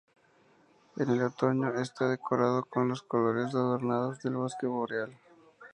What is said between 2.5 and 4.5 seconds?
con los colores adornados del